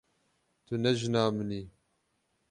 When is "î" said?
1.59-1.61